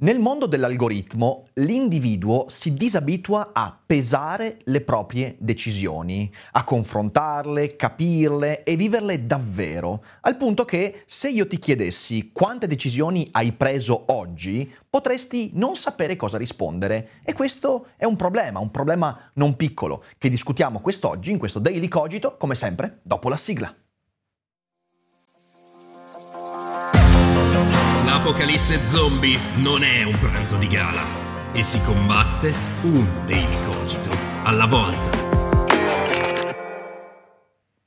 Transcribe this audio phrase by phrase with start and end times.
[0.00, 8.76] Nel mondo dell'algoritmo, l'individuo si disabitua a pesare le proprie decisioni, a confrontarle, capirle e
[8.76, 15.50] viverle davvero, al punto che se io ti chiedessi quante decisioni hai preso oggi, potresti
[15.54, 17.08] non sapere cosa rispondere.
[17.24, 21.88] E questo è un problema, un problema non piccolo, che discutiamo quest'oggi in questo Daily
[21.88, 23.74] Cogito, come sempre, dopo la sigla.
[28.18, 31.02] L'apocalisse zombie non è un pranzo di gala
[31.52, 34.10] e si combatte un daily cogito
[34.42, 35.08] alla volta.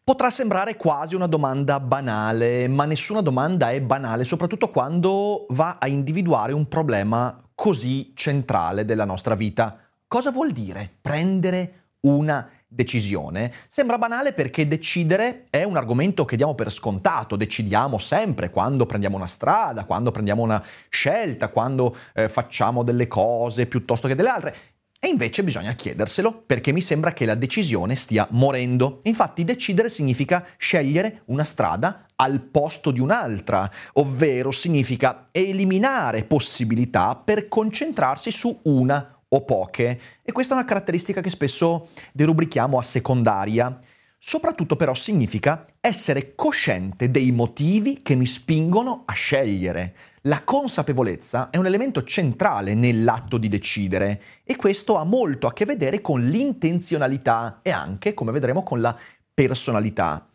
[0.02, 5.90] Potrà sembrare quasi una domanda banale, ma nessuna domanda è banale, soprattutto quando va a
[5.90, 9.80] individuare un problema così centrale della nostra vita.
[10.08, 16.56] Cosa vuol dire prendere una decisione sembra banale perché decidere è un argomento che diamo
[16.56, 22.84] per scontato, decidiamo sempre quando prendiamo una strada, quando prendiamo una scelta, quando eh, facciamo
[22.84, 24.56] delle cose piuttosto che delle altre.
[25.04, 29.00] E invece bisogna chiederselo perché mi sembra che la decisione stia morendo.
[29.06, 37.48] Infatti decidere significa scegliere una strada al posto di un'altra, ovvero significa eliminare possibilità per
[37.48, 43.80] concentrarsi su una o poche e questa è una caratteristica che spesso derubrichiamo a secondaria.
[44.23, 49.96] Soprattutto però significa essere cosciente dei motivi che mi spingono a scegliere.
[50.26, 55.66] La consapevolezza è un elemento centrale nell'atto di decidere e questo ha molto a che
[55.66, 58.95] vedere con l'intenzionalità e anche, come vedremo, con la
[59.34, 60.30] personalità.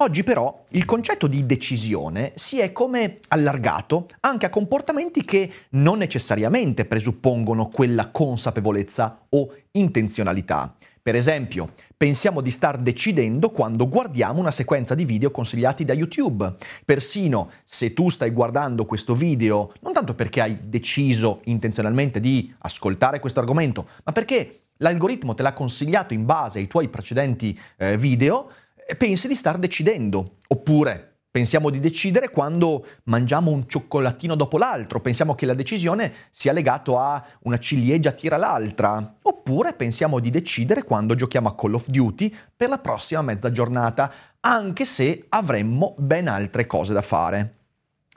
[0.00, 5.98] Oggi però il concetto di decisione si è come allargato anche a comportamenti che non
[5.98, 10.76] necessariamente presuppongono quella consapevolezza o intenzionalità.
[11.02, 16.54] Per esempio, pensiamo di star decidendo quando guardiamo una sequenza di video consigliati da YouTube.
[16.84, 23.18] Persino se tu stai guardando questo video, non tanto perché hai deciso intenzionalmente di ascoltare
[23.18, 28.48] questo argomento, ma perché l'algoritmo te l'ha consigliato in base ai tuoi precedenti eh, video,
[28.96, 30.36] pensi di star decidendo.
[30.48, 36.52] Oppure pensiamo di decidere quando mangiamo un cioccolatino dopo l'altro, pensiamo che la decisione sia
[36.52, 39.16] legata a una ciliegia tira l'altra.
[39.22, 44.12] Oppure pensiamo di decidere quando giochiamo a Call of Duty per la prossima mezza giornata,
[44.40, 47.54] anche se avremmo ben altre cose da fare.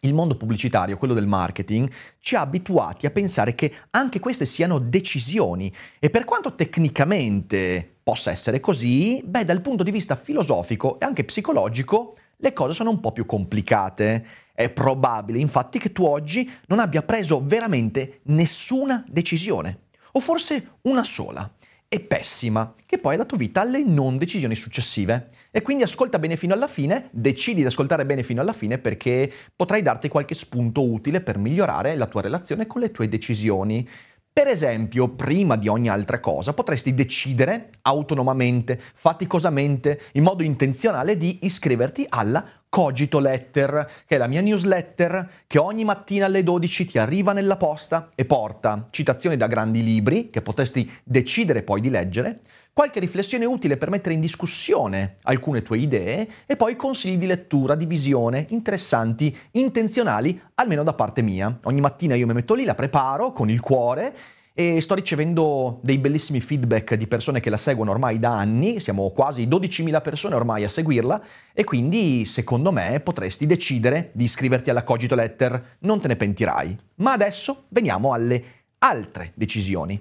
[0.03, 1.87] Il mondo pubblicitario, quello del marketing,
[2.19, 8.31] ci ha abituati a pensare che anche queste siano decisioni e per quanto tecnicamente possa
[8.31, 12.99] essere così, beh, dal punto di vista filosofico e anche psicologico, le cose sono un
[12.99, 14.25] po' più complicate.
[14.53, 19.81] È probabile, infatti, che tu oggi non abbia preso veramente nessuna decisione,
[20.13, 21.49] o forse una sola,
[21.93, 25.27] e pessima, che poi ha dato vita alle non decisioni successive.
[25.51, 29.29] E quindi ascolta bene fino alla fine, decidi di ascoltare bene fino alla fine perché
[29.53, 33.85] potrai darti qualche spunto utile per migliorare la tua relazione con le tue decisioni.
[34.33, 41.39] Per esempio, prima di ogni altra cosa, potresti decidere autonomamente, faticosamente, in modo intenzionale di
[41.41, 46.97] iscriverti alla Cogito Letter, che è la mia newsletter che ogni mattina alle 12 ti
[46.97, 52.39] arriva nella posta e porta citazioni da grandi libri che potresti decidere poi di leggere,
[52.71, 57.75] qualche riflessione utile per mettere in discussione alcune tue idee e poi consigli di lettura,
[57.75, 61.59] di visione, interessanti, intenzionali, almeno da parte mia.
[61.63, 64.15] Ogni mattina io mi metto lì, la preparo con il cuore
[64.61, 69.09] e sto ricevendo dei bellissimi feedback di persone che la seguono ormai da anni, siamo
[69.09, 71.21] quasi 12.000 persone ormai a seguirla
[71.53, 76.77] e quindi secondo me potresti decidere di iscriverti alla Cogito Letter, non te ne pentirai.
[76.95, 78.43] Ma adesso veniamo alle
[78.79, 79.99] altre decisioni.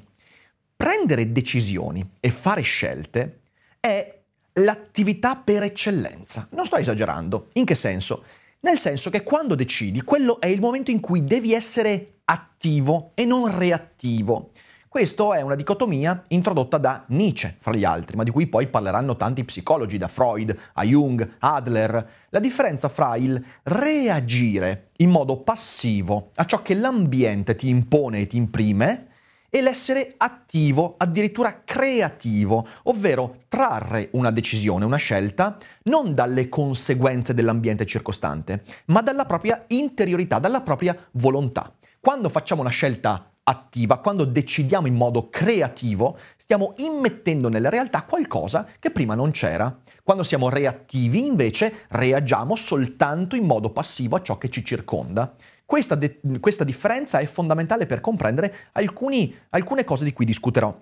[0.77, 3.41] Prendere decisioni e fare scelte
[3.81, 4.19] è
[4.55, 6.49] l'attività per eccellenza.
[6.53, 7.49] Non sto esagerando.
[7.55, 8.25] In che senso?
[8.61, 13.25] Nel senso che quando decidi, quello è il momento in cui devi essere attivo e
[13.25, 14.51] non reattivo.
[14.89, 19.17] Questa è una dicotomia introdotta da Nietzsche, fra gli altri, ma di cui poi parleranno
[19.17, 22.09] tanti psicologi, da Freud a Jung, Adler.
[22.31, 28.27] La differenza fra il reagire in modo passivo a ciò che l'ambiente ti impone e
[28.27, 29.07] ti imprime
[29.49, 37.87] e l'essere attivo, addirittura creativo, ovvero trarre una decisione, una scelta, non dalle conseguenze dell'ambiente
[37.87, 41.73] circostante, ma dalla propria interiorità, dalla propria volontà.
[42.03, 48.67] Quando facciamo una scelta attiva, quando decidiamo in modo creativo, stiamo immettendo nella realtà qualcosa
[48.79, 49.83] che prima non c'era.
[50.03, 55.35] Quando siamo reattivi, invece, reagiamo soltanto in modo passivo a ciò che ci circonda.
[55.67, 60.75] Questa, de- questa differenza è fondamentale per comprendere alcuni, alcune cose di cui discuterò.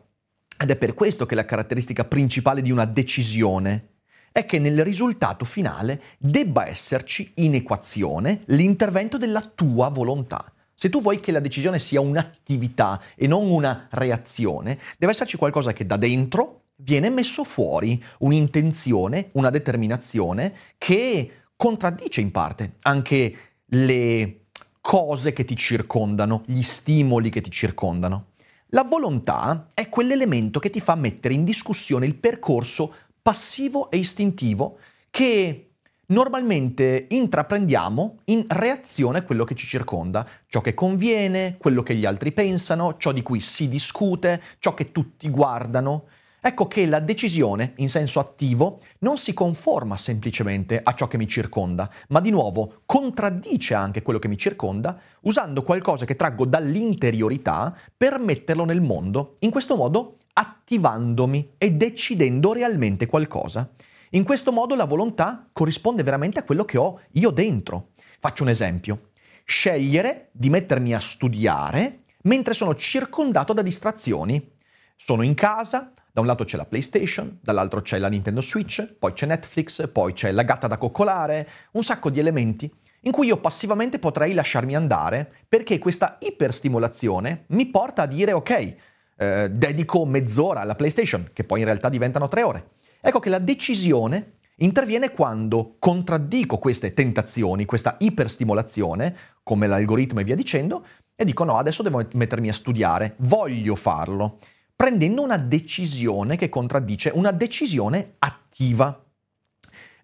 [0.57, 3.95] Ed è per questo che la caratteristica principale di una decisione
[4.31, 10.53] è che nel risultato finale debba esserci in equazione l'intervento della tua volontà.
[10.81, 15.73] Se tu vuoi che la decisione sia un'attività e non una reazione, deve esserci qualcosa
[15.73, 24.43] che da dentro viene messo fuori, un'intenzione, una determinazione che contraddice in parte anche le
[24.81, 28.27] cose che ti circondano, gli stimoli che ti circondano.
[28.69, 34.79] La volontà è quell'elemento che ti fa mettere in discussione il percorso passivo e istintivo
[35.11, 35.68] che
[36.11, 42.07] normalmente intraprendiamo in reazione a quello che ci circonda, ciò che conviene, quello che gli
[42.07, 46.05] altri pensano, ciò di cui si discute, ciò che tutti guardano.
[46.41, 51.27] Ecco che la decisione, in senso attivo, non si conforma semplicemente a ciò che mi
[51.27, 57.77] circonda, ma di nuovo contraddice anche quello che mi circonda, usando qualcosa che traggo dall'interiorità
[57.95, 59.37] per metterlo nel mondo.
[59.41, 63.69] In questo modo attivandomi e decidendo realmente qualcosa.
[64.11, 67.91] In questo modo la volontà corrisponde veramente a quello che ho io dentro.
[68.19, 69.11] Faccio un esempio.
[69.45, 74.57] Scegliere di mettermi a studiare mentre sono circondato da distrazioni.
[74.97, 79.13] Sono in casa, da un lato c'è la PlayStation, dall'altro c'è la Nintendo Switch, poi
[79.13, 82.73] c'è Netflix, poi c'è la gatta da coccolare, un sacco di elementi
[83.03, 88.75] in cui io passivamente potrei lasciarmi andare perché questa iperstimolazione mi porta a dire ok,
[89.17, 92.69] eh, dedico mezz'ora alla PlayStation, che poi in realtà diventano tre ore.
[93.01, 100.35] Ecco che la decisione interviene quando contraddico queste tentazioni, questa iperstimolazione, come l'algoritmo e via
[100.35, 100.85] dicendo,
[101.15, 104.39] e dico no, adesso devo mettermi a studiare, voglio farlo,
[104.75, 109.05] prendendo una decisione che contraddice una decisione attiva.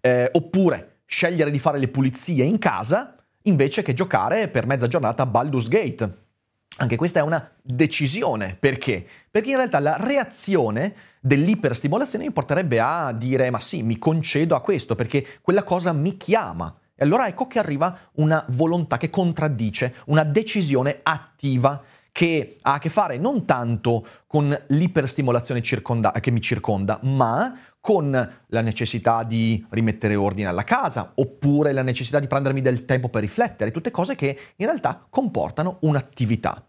[0.00, 5.22] Eh, oppure scegliere di fare le pulizie in casa invece che giocare per mezza giornata
[5.22, 6.22] a Baldur's Gate
[6.76, 8.56] anche questa è una decisione.
[8.58, 9.06] Perché?
[9.30, 10.94] Perché in realtà la reazione
[11.24, 16.18] dell'iperstimolazione mi porterebbe a dire ma sì, mi concedo a questo perché quella cosa mi
[16.18, 16.76] chiama.
[16.94, 21.82] E allora ecco che arriva una volontà che contraddice, una decisione attiva
[22.12, 28.32] che ha a che fare non tanto con l'iperstimolazione circonda- che mi circonda, ma con
[28.46, 33.22] la necessità di rimettere ordine alla casa, oppure la necessità di prendermi del tempo per
[33.22, 36.64] riflettere, tutte cose che in realtà comportano un'attività.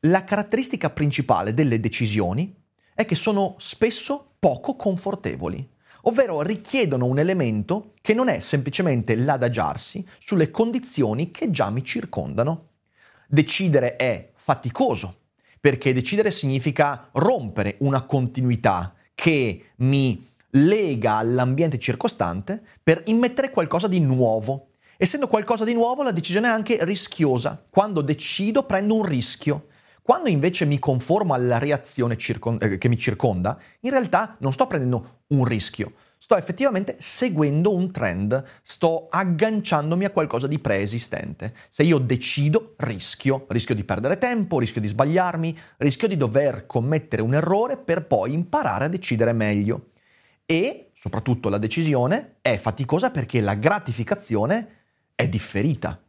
[0.00, 2.60] La caratteristica principale delle decisioni
[2.94, 5.68] è che sono spesso poco confortevoli,
[6.02, 12.70] ovvero richiedono un elemento che non è semplicemente l'adagiarsi sulle condizioni che già mi circondano.
[13.28, 15.20] Decidere è faticoso,
[15.60, 24.00] perché decidere significa rompere una continuità che mi lega all'ambiente circostante per immettere qualcosa di
[24.00, 24.70] nuovo.
[24.96, 27.64] Essendo qualcosa di nuovo, la decisione è anche rischiosa.
[27.70, 29.68] Quando decido prendo un rischio.
[30.02, 34.66] Quando invece mi conformo alla reazione circon- eh, che mi circonda, in realtà non sto
[34.66, 41.54] prendendo un rischio, sto effettivamente seguendo un trend, sto agganciandomi a qualcosa di preesistente.
[41.68, 47.22] Se io decido, rischio, rischio di perdere tempo, rischio di sbagliarmi, rischio di dover commettere
[47.22, 49.90] un errore per poi imparare a decidere meglio.
[50.44, 54.68] E soprattutto la decisione è faticosa perché la gratificazione
[55.14, 56.00] è differita.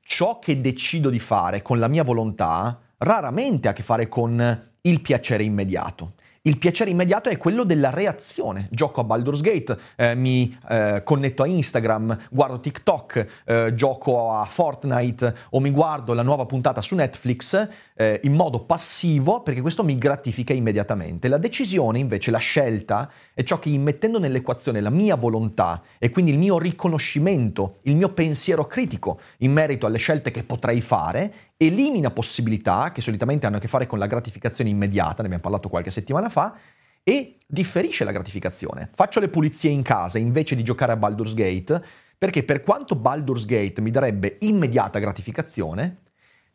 [0.00, 4.68] Ciò che decido di fare con la mia volontà raramente ha a che fare con
[4.82, 6.14] il piacere immediato.
[6.42, 8.68] Il piacere immediato è quello della reazione.
[8.70, 14.46] Gioco a Baldur's Gate, eh, mi eh, connetto a Instagram, guardo TikTok, eh, gioco a
[14.46, 19.84] Fortnite o mi guardo la nuova puntata su Netflix eh, in modo passivo perché questo
[19.84, 21.28] mi gratifica immediatamente.
[21.28, 26.30] La decisione invece, la scelta, è ciò che immettendo nell'equazione la mia volontà e quindi
[26.30, 32.10] il mio riconoscimento, il mio pensiero critico in merito alle scelte che potrei fare, elimina
[32.10, 35.90] possibilità che solitamente hanno a che fare con la gratificazione immediata, ne abbiamo parlato qualche
[35.90, 36.56] settimana fa,
[37.02, 38.88] e differisce la gratificazione.
[38.94, 41.82] Faccio le pulizie in casa invece di giocare a Baldur's Gate,
[42.16, 46.04] perché per quanto Baldur's Gate mi darebbe immediata gratificazione,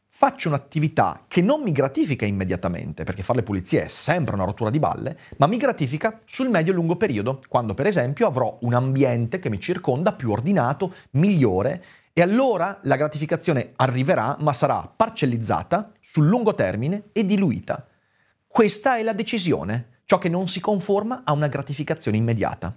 [0.07, 4.71] faccio un'attività che non mi gratifica immediatamente, perché fare le pulizie è sempre una rottura
[4.71, 9.51] di balle, ma mi gratifica sul medio-lungo periodo, quando per esempio avrò un ambiente che
[9.51, 11.83] mi circonda più ordinato, migliore
[12.17, 17.85] e allora la gratificazione arriverà, ma sarà parcellizzata sul lungo termine e diluita.
[18.47, 22.73] Questa è la decisione, ciò che non si conforma a una gratificazione immediata.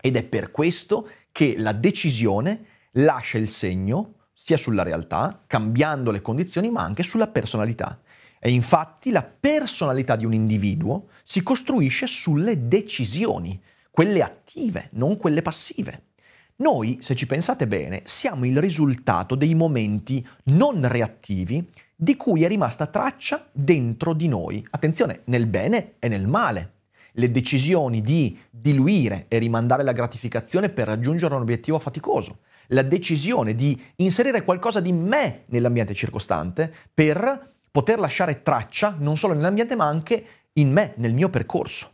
[0.00, 6.22] Ed è per questo che la decisione lascia il segno sia sulla realtà, cambiando le
[6.22, 8.00] condizioni, ma anche sulla personalità.
[8.40, 15.42] E infatti la personalità di un individuo si costruisce sulle decisioni, quelle attive, non quelle
[15.42, 16.12] passive.
[16.56, 22.48] Noi, se ci pensate bene, siamo il risultato dei momenti non reattivi di cui è
[22.48, 24.64] rimasta traccia dentro di noi.
[24.70, 26.74] Attenzione, nel bene e nel male.
[27.14, 32.38] Le decisioni di diluire e rimandare la gratificazione per raggiungere un obiettivo faticoso.
[32.68, 39.34] La decisione di inserire qualcosa di me nell'ambiente circostante per poter lasciare traccia non solo
[39.34, 41.93] nell'ambiente ma anche in me, nel mio percorso.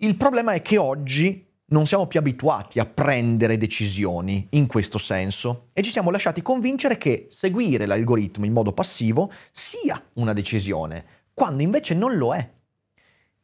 [0.00, 5.70] Il problema è che oggi non siamo più abituati a prendere decisioni in questo senso
[5.72, 11.64] e ci siamo lasciati convincere che seguire l'algoritmo in modo passivo sia una decisione, quando
[11.64, 12.48] invece non lo è.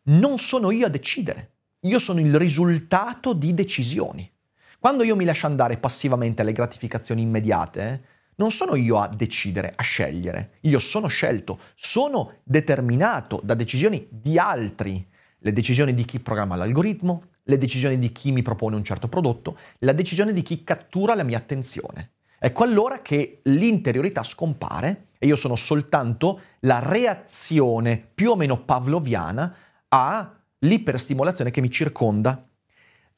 [0.05, 4.31] Non sono io a decidere, io sono il risultato di decisioni.
[4.79, 8.05] Quando io mi lascio andare passivamente alle gratificazioni immediate,
[8.37, 14.39] non sono io a decidere, a scegliere, io sono scelto, sono determinato da decisioni di
[14.39, 15.05] altri
[15.45, 19.59] le decisioni di chi programma l'algoritmo, le decisioni di chi mi propone un certo prodotto,
[19.81, 22.13] la decisione di chi cattura la mia attenzione.
[22.39, 29.55] Ecco allora che l'interiorità scompare e io sono soltanto la reazione più o meno pavloviana
[29.89, 32.43] all'iperstimolazione che mi circonda.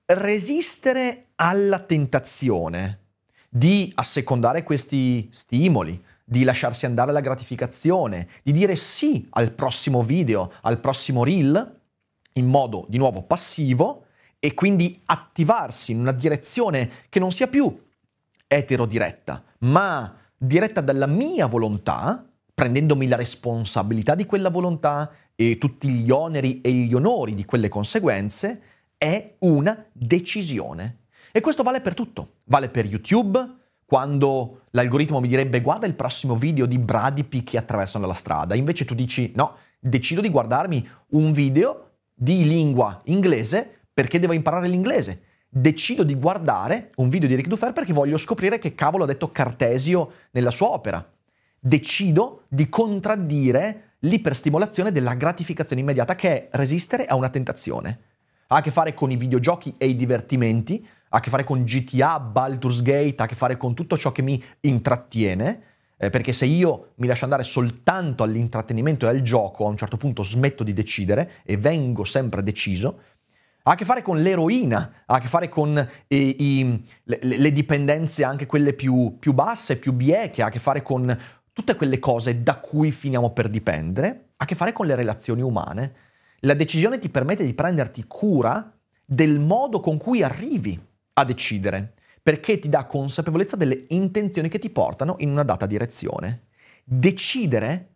[0.07, 3.03] Resistere alla tentazione
[3.49, 10.53] di assecondare questi stimoli, di lasciarsi andare alla gratificazione, di dire sì al prossimo video,
[10.63, 11.76] al prossimo reel,
[12.37, 14.07] in modo di nuovo passivo
[14.39, 17.85] e quindi attivarsi in una direzione che non sia più
[18.47, 22.25] eterodiretta, ma diretta dalla mia volontà,
[22.55, 27.69] prendendomi la responsabilità di quella volontà e tutti gli oneri e gli onori di quelle
[27.69, 28.63] conseguenze,
[28.97, 31.01] è una decisione.
[31.33, 32.37] E questo vale per tutto.
[32.45, 33.39] Vale per YouTube,
[33.85, 38.55] quando l'algoritmo mi direbbe guarda il prossimo video di bradipi che attraversano la strada.
[38.55, 41.86] Invece tu dici no, decido di guardarmi un video
[42.19, 45.21] di lingua inglese perché devo imparare l'inglese.
[45.49, 49.31] Decido di guardare un video di Rick Dufer perché voglio scoprire che cavolo ha detto
[49.31, 51.07] Cartesio nella sua opera.
[51.59, 58.01] Decido di contraddire l'iperstimolazione della gratificazione immediata che è resistere a una tentazione.
[58.49, 61.65] Ha a che fare con i videogiochi e i divertimenti, ha a che fare con
[61.65, 65.63] GTA, Baldur's Gate, ha a che fare con tutto ciò che mi intrattiene
[65.99, 69.97] eh, perché se io mi lascio andare soltanto all'intrattenimento e al gioco, a un certo
[69.97, 73.01] punto smetto di decidere e vengo sempre deciso,
[73.63, 77.53] ha a che fare con l'eroina, ha a che fare con eh, i, le, le,
[77.53, 81.19] dipendenze anche quelle più, più basse, più bieche, ha a che fare con
[81.53, 85.43] tutte quelle cose da cui finiamo per dipendere, ha a che fare con le relazioni
[85.43, 85.95] umane.
[86.41, 88.73] La decisione ti permette di prenderti cura
[89.05, 90.79] del modo con cui arrivi
[91.15, 91.95] a decidere
[92.27, 96.47] perché ti dà consapevolezza delle intenzioni che ti portano in una data direzione.
[96.83, 97.91] Decidere,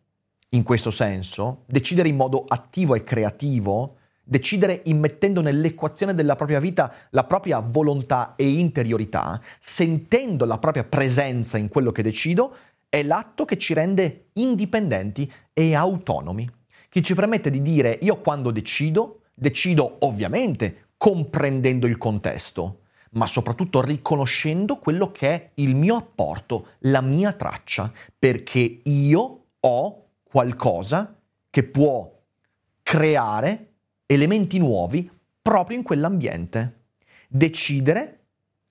[0.51, 6.95] in questo senso, decidere in modo attivo e creativo, decidere immettendo nell'equazione della propria vita
[7.11, 12.55] la propria volontà e interiorità, sentendo la propria presenza in quello che decido,
[12.89, 16.49] è l'atto che ci rende indipendenti e autonomi,
[16.89, 22.80] che ci permette di dire io quando decido, decido ovviamente comprendendo il contesto,
[23.11, 30.05] ma soprattutto riconoscendo quello che è il mio apporto, la mia traccia, perché io ho
[30.23, 31.17] qualcosa
[31.49, 32.11] che può
[32.83, 33.73] creare
[34.07, 35.11] elementi nuovi
[35.43, 36.83] proprio in quell'ambiente.
[37.29, 38.19] Decidere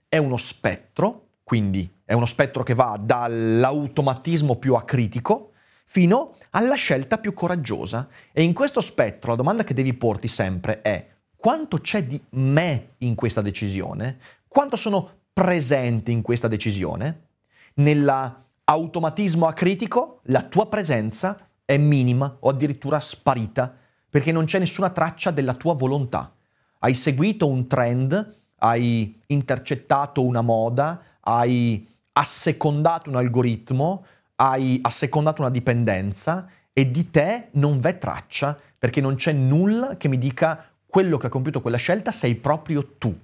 [0.07, 5.51] è uno spettro, quindi è uno spettro che va dall'automatismo più acritico
[5.85, 8.07] fino alla scelta più coraggiosa.
[8.31, 11.07] E in questo spettro la domanda che devi porti sempre è
[11.39, 17.27] quanto c'è di me in questa decisione, quanto sono presente in questa decisione.
[17.75, 23.73] Nell'automatismo acritico la tua presenza è minima o addirittura sparita,
[24.09, 26.33] perché non c'è nessuna traccia della tua volontà.
[26.79, 34.05] Hai seguito un trend, hai intercettato una moda, hai assecondato un algoritmo,
[34.35, 40.09] hai assecondato una dipendenza e di te non v'è traccia perché non c'è nulla che
[40.09, 43.15] mi dica quello che ha compiuto quella scelta sei proprio tu.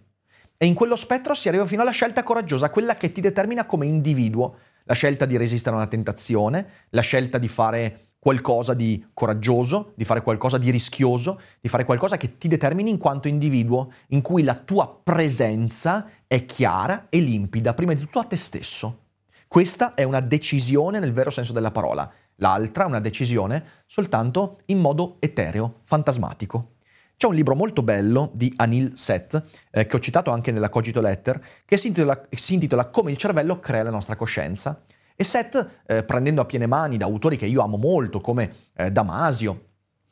[0.58, 3.88] E in quello spettro si arriva fino alla scelta coraggiosa, quella che ti determina come
[3.88, 4.58] individuo.
[4.84, 10.06] La scelta di resistere a una tentazione, la scelta di fare qualcosa di coraggioso, di
[10.06, 14.44] fare qualcosa di rischioso, di fare qualcosa che ti determini in quanto individuo, in cui
[14.44, 19.00] la tua presenza è chiara e limpida, prima di tutto a te stesso.
[19.48, 24.80] Questa è una decisione nel vero senso della parola, l'altra è una decisione soltanto in
[24.80, 26.75] modo etereo, fantasmatico.
[27.18, 29.42] C'è un libro molto bello di Anil Seth,
[29.72, 33.18] eh, che ho citato anche nella Cogito Letter, che si intitola, si intitola Come il
[33.18, 34.82] cervello crea la nostra coscienza.
[35.16, 38.92] E Seth, eh, prendendo a piene mani da autori che io amo molto, come eh,
[38.92, 39.68] Damasio,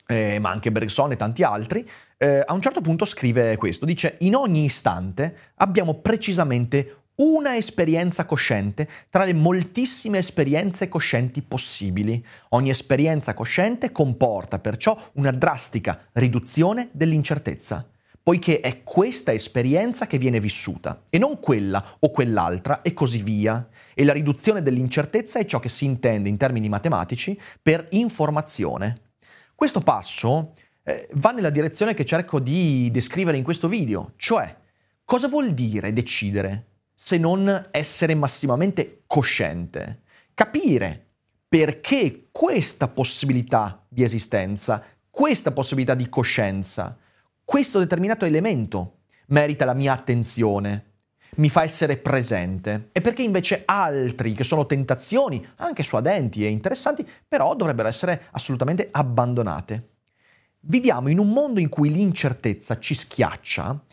[0.07, 4.15] eh, ma anche Bergson e tanti altri, eh, a un certo punto scrive questo, dice
[4.19, 12.23] in ogni istante abbiamo precisamente una esperienza cosciente tra le moltissime esperienze coscienti possibili.
[12.49, 17.87] Ogni esperienza cosciente comporta perciò una drastica riduzione dell'incertezza,
[18.23, 23.67] poiché è questa esperienza che viene vissuta e non quella o quell'altra e così via.
[23.93, 28.95] E la riduzione dell'incertezza è ciò che si intende in termini matematici per informazione.
[29.53, 30.53] Questo passo
[30.83, 34.55] eh, va nella direzione che cerco di descrivere in questo video, cioè
[35.05, 36.71] cosa vuol dire decidere?
[37.05, 40.03] Se non essere massimamente cosciente.
[40.33, 41.07] Capire
[41.49, 46.97] perché questa possibilità di esistenza, questa possibilità di coscienza,
[47.43, 50.91] questo determinato elemento merita la mia attenzione,
[51.35, 57.05] mi fa essere presente e perché invece altri che sono tentazioni, anche suadenti e interessanti,
[57.27, 59.89] però dovrebbero essere assolutamente abbandonate.
[60.61, 63.83] Viviamo in un mondo in cui l'incertezza ci schiaccia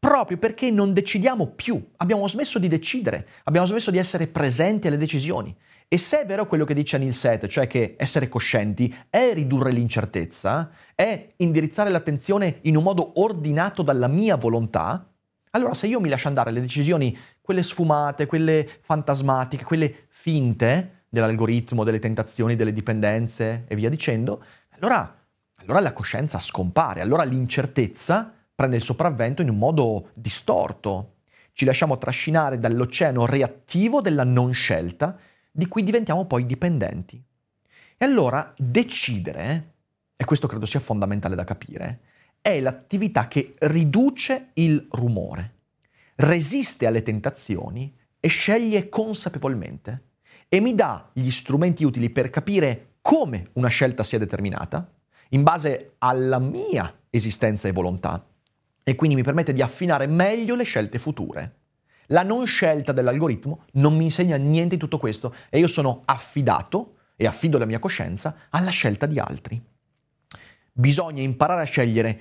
[0.00, 4.96] proprio perché non decidiamo più, abbiamo smesso di decidere, abbiamo smesso di essere presenti alle
[4.96, 5.54] decisioni.
[5.86, 9.70] E se è vero quello che dice Anil Seth, cioè che essere coscienti è ridurre
[9.72, 15.06] l'incertezza, è indirizzare l'attenzione in un modo ordinato dalla mia volontà,
[15.50, 21.84] allora se io mi lascio andare alle decisioni, quelle sfumate, quelle fantasmatiche, quelle finte dell'algoritmo,
[21.84, 25.14] delle tentazioni, delle dipendenze e via dicendo, allora,
[25.56, 31.14] allora la coscienza scompare, allora l'incertezza prende il sopravvento in un modo distorto.
[31.54, 35.16] Ci lasciamo trascinare dall'oceano reattivo della non scelta,
[35.50, 37.24] di cui diventiamo poi dipendenti.
[37.96, 39.72] E allora decidere,
[40.14, 42.00] e questo credo sia fondamentale da capire,
[42.42, 45.54] è l'attività che riduce il rumore,
[46.16, 50.08] resiste alle tentazioni e sceglie consapevolmente
[50.50, 54.86] e mi dà gli strumenti utili per capire come una scelta sia determinata
[55.30, 58.22] in base alla mia esistenza e volontà
[58.82, 61.54] e quindi mi permette di affinare meglio le scelte future.
[62.06, 66.96] La non scelta dell'algoritmo non mi insegna niente di tutto questo e io sono affidato
[67.16, 69.62] e affido la mia coscienza alla scelta di altri.
[70.72, 72.20] Bisogna imparare a scegliere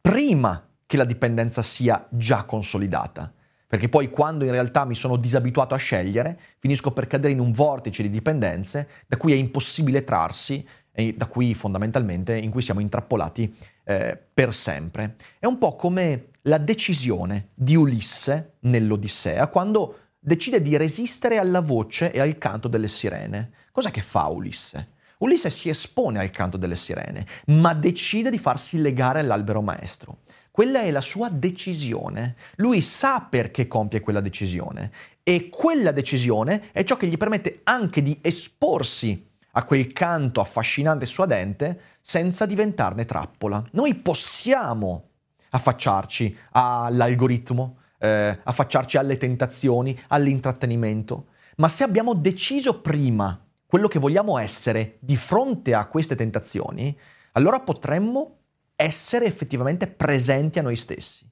[0.00, 3.32] prima che la dipendenza sia già consolidata,
[3.66, 7.52] perché poi quando in realtà mi sono disabituato a scegliere, finisco per cadere in un
[7.52, 12.80] vortice di dipendenze da cui è impossibile trarsi e da cui fondamentalmente in cui siamo
[12.80, 15.16] intrappolati eh, per sempre.
[15.38, 22.10] È un po' come la decisione di Ulisse nell'Odissea quando decide di resistere alla voce
[22.10, 23.52] e al canto delle sirene.
[23.70, 24.92] Cos'è che fa Ulisse?
[25.18, 30.18] Ulisse si espone al canto delle sirene, ma decide di farsi legare all'albero maestro.
[30.50, 32.36] Quella è la sua decisione.
[32.56, 34.92] Lui sa perché compie quella decisione
[35.22, 41.04] e quella decisione è ciò che gli permette anche di esporsi a quel canto affascinante
[41.04, 43.64] e suadente senza diventarne trappola.
[43.72, 45.10] Noi possiamo
[45.50, 54.38] affacciarci all'algoritmo, eh, affacciarci alle tentazioni, all'intrattenimento, ma se abbiamo deciso prima quello che vogliamo
[54.38, 56.96] essere di fronte a queste tentazioni,
[57.32, 58.38] allora potremmo
[58.76, 61.28] essere effettivamente presenti a noi stessi.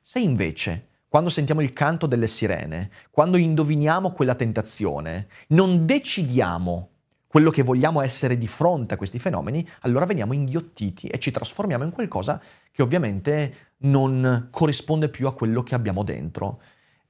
[0.00, 6.90] Se invece, quando sentiamo il canto delle sirene, quando indoviniamo quella tentazione, non decidiamo
[7.36, 11.84] quello che vogliamo essere di fronte a questi fenomeni, allora veniamo inghiottiti e ci trasformiamo
[11.84, 12.40] in qualcosa
[12.72, 16.62] che ovviamente non corrisponde più a quello che abbiamo dentro.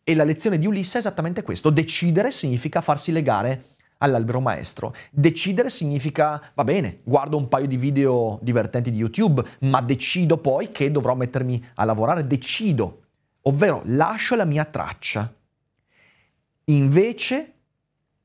[0.03, 1.71] E la lezione di Ulisse è esattamente questo.
[1.71, 4.97] Decidere significa farsi legare all'albero maestro.
[5.13, 10.73] Decidere significa, va bene, guardo un paio di video divertenti di YouTube, ma decido poi
[10.73, 13.03] che dovrò mettermi a lavorare, decido,
[13.43, 15.33] ovvero lascio la mia traccia.
[16.65, 17.53] Invece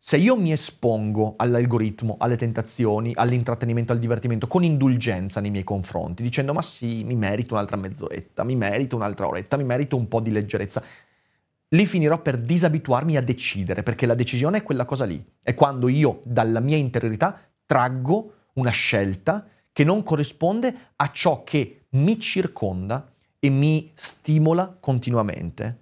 [0.03, 6.23] se io mi espongo all'algoritmo, alle tentazioni, all'intrattenimento, al divertimento, con indulgenza nei miei confronti,
[6.23, 10.19] dicendo ma sì, mi merito un'altra mezz'oretta, mi merito un'altra oretta, mi merito un po'
[10.19, 10.83] di leggerezza,
[11.67, 15.23] lì finirò per disabituarmi a decidere, perché la decisione è quella cosa lì.
[15.39, 21.85] È quando io dalla mia interiorità traggo una scelta che non corrisponde a ciò che
[21.89, 25.77] mi circonda e mi stimola continuamente.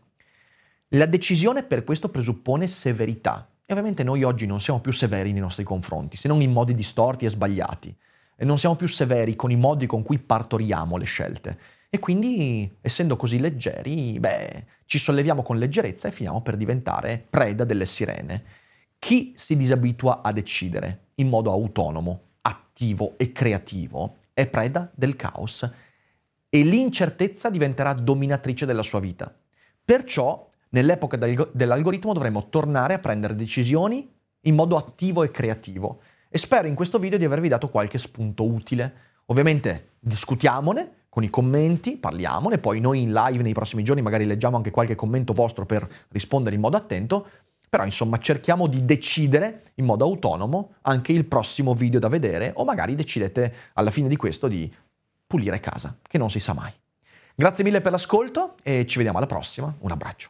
[0.90, 3.49] La decisione per questo presuppone severità.
[3.70, 6.74] E ovviamente noi oggi non siamo più severi nei nostri confronti, se non in modi
[6.74, 7.96] distorti e sbagliati.
[8.36, 11.60] E non siamo più severi con i modi con cui partoriamo le scelte.
[11.88, 17.64] E quindi, essendo così leggeri, beh, ci solleviamo con leggerezza e finiamo per diventare preda
[17.64, 18.44] delle sirene.
[18.98, 25.72] Chi si disabitua a decidere in modo autonomo, attivo e creativo è preda del caos
[26.50, 29.32] e l'incertezza diventerà dominatrice della sua vita.
[29.86, 36.02] Perciò nell'epoca dell'algoritmo dovremmo tornare a prendere decisioni in modo attivo e creativo.
[36.30, 38.94] E spero in questo video di avervi dato qualche spunto utile.
[39.26, 44.58] Ovviamente discutiamone con i commenti, parliamone, poi noi in live nei prossimi giorni magari leggiamo
[44.58, 47.28] anche qualche commento vostro per rispondere in modo attento,
[47.68, 52.64] però insomma cerchiamo di decidere in modo autonomo anche il prossimo video da vedere o
[52.64, 54.72] magari decidete alla fine di questo di
[55.26, 56.74] pulire casa, che non si sa mai.
[57.36, 59.74] Grazie mille per l'ascolto e ci vediamo alla prossima.
[59.80, 60.30] Un abbraccio.